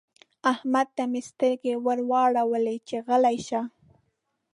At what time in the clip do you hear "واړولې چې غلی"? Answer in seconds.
2.09-3.37